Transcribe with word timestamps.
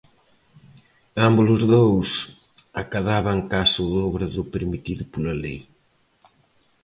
Ambos 1.27 1.47
os 1.55 1.63
dous 1.73 2.09
acadaban 2.81 3.39
case 3.51 3.77
o 3.85 3.91
dobre 3.99 4.25
do 4.35 4.43
permitido 4.53 5.03
pola 5.11 5.33
lei. 5.43 5.59